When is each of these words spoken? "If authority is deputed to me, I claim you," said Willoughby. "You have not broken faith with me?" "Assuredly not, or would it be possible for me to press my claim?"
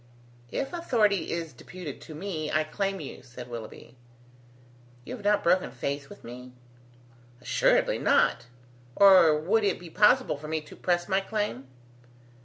"If 0.49 0.73
authority 0.73 1.29
is 1.31 1.53
deputed 1.53 2.01
to 2.01 2.15
me, 2.15 2.51
I 2.51 2.63
claim 2.63 2.99
you," 2.99 3.21
said 3.21 3.47
Willoughby. 3.47 3.95
"You 5.05 5.15
have 5.15 5.23
not 5.23 5.43
broken 5.43 5.69
faith 5.69 6.09
with 6.09 6.23
me?" 6.23 6.53
"Assuredly 7.39 7.99
not, 7.99 8.47
or 8.95 9.39
would 9.39 9.63
it 9.63 9.79
be 9.79 9.91
possible 9.91 10.37
for 10.37 10.47
me 10.47 10.59
to 10.61 10.75
press 10.75 11.07
my 11.07 11.19
claim?" 11.21 11.67